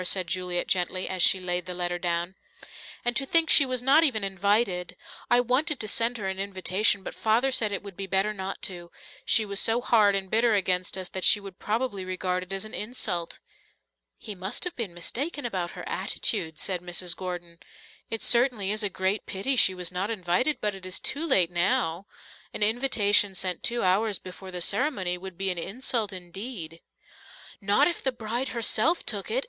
said 0.03 0.25
Juliet 0.25 0.67
gently, 0.67 1.07
as 1.07 1.21
she 1.21 1.39
laid 1.39 1.67
the 1.67 1.75
letter 1.75 1.99
down. 1.99 2.33
"And 3.05 3.15
to 3.15 3.23
think 3.23 3.51
she 3.51 3.67
was 3.67 3.83
not 3.83 4.03
even 4.03 4.23
invited! 4.23 4.95
I 5.29 5.39
wanted 5.41 5.79
to 5.79 5.87
send 5.87 6.17
her 6.17 6.27
an 6.27 6.39
invitation, 6.39 7.03
but 7.03 7.13
Father 7.13 7.51
said 7.51 7.71
it 7.71 7.83
would 7.83 7.95
be 7.95 8.07
better 8.07 8.33
not 8.33 8.63
to 8.63 8.89
she 9.25 9.45
was 9.45 9.59
so 9.59 9.79
hard 9.79 10.15
and 10.15 10.27
bitter 10.31 10.55
against 10.55 10.97
us 10.97 11.07
that 11.09 11.23
she 11.23 11.39
would 11.39 11.59
probably 11.59 12.03
regard 12.03 12.41
it 12.41 12.51
as 12.51 12.65
an 12.65 12.73
insult." 12.73 13.37
"He 14.17 14.33
must 14.33 14.63
have 14.63 14.75
been 14.75 14.95
mistaken 14.95 15.45
about 15.45 15.73
her 15.77 15.87
attitude," 15.87 16.57
said 16.57 16.81
Mrs. 16.81 17.15
Gordon. 17.15 17.59
"It 18.09 18.23
certainly 18.23 18.71
is 18.71 18.81
a 18.81 18.89
great 18.89 19.27
pity 19.27 19.55
she 19.55 19.75
was 19.75 19.91
not 19.91 20.09
invited, 20.09 20.57
but 20.59 20.73
it 20.73 20.83
is 20.87 20.99
too 20.99 21.27
late 21.27 21.51
now. 21.51 22.07
An 22.55 22.63
invitation 22.63 23.35
sent 23.35 23.61
two 23.61 23.83
hours 23.83 24.17
before 24.17 24.49
the 24.49 24.61
ceremony 24.61 25.19
would 25.19 25.37
be 25.37 25.51
an 25.51 25.59
insult 25.59 26.11
indeed." 26.11 26.81
"Not 27.61 27.87
if 27.87 28.01
the 28.01 28.11
bride 28.11 28.47
herself 28.47 29.05
took 29.05 29.29
it!" 29.29 29.39